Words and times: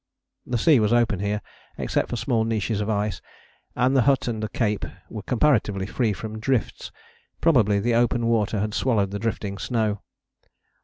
The 0.47 0.57
sea 0.57 0.79
was 0.79 0.91
open 0.91 1.19
here, 1.19 1.43
except 1.77 2.09
for 2.09 2.15
small 2.15 2.43
niches 2.43 2.81
of 2.81 2.89
ice, 2.89 3.21
and 3.75 3.95
the 3.95 4.01
hut 4.01 4.27
and 4.27 4.41
the 4.41 4.49
cape 4.49 4.83
were 5.11 5.21
comparatively 5.21 5.85
free 5.85 6.11
from 6.11 6.39
drifts; 6.39 6.91
probably 7.39 7.79
the 7.79 7.93
open 7.93 8.25
water 8.25 8.59
had 8.61 8.73
swallowed 8.73 9.11
the 9.11 9.19
drifting 9.19 9.59
snow. 9.59 10.01